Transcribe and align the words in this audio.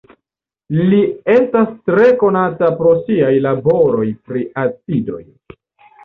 Li 0.91 0.99
estas 1.33 1.67
tre 1.89 2.07
konata 2.23 2.69
pro 2.79 2.93
siaj 3.01 3.29
laboroj 3.47 4.07
pri 4.31 4.41
acidoj. 4.63 5.21